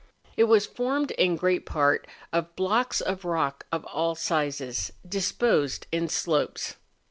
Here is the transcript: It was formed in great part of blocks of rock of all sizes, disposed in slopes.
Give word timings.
It 0.35 0.45
was 0.45 0.65
formed 0.65 1.11
in 1.11 1.35
great 1.35 1.63
part 1.63 2.07
of 2.33 2.55
blocks 2.55 3.01
of 3.01 3.23
rock 3.23 3.67
of 3.71 3.85
all 3.85 4.15
sizes, 4.15 4.91
disposed 5.07 5.85
in 5.91 6.09
slopes. 6.09 6.73